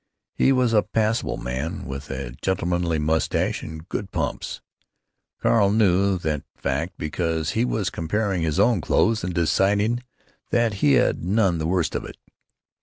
[0.33, 4.59] He was a passable man, with a gentlemanly mustache and good pumps.
[5.39, 10.01] Carl knew that fact because he was comparing his own clothes and deciding
[10.49, 12.17] that he had none the worst of it.